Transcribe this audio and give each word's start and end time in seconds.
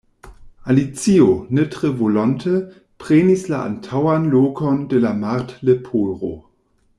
Alicio, 0.69 1.27
ne 1.57 1.65
tre 1.75 1.91
volonte, 1.99 2.49
prenis 3.03 3.43
la 3.55 3.59
antaŭan 3.67 4.27
lokon 4.37 4.81
de 4.95 5.03
la 5.05 5.13
Martleporo. 5.23 6.33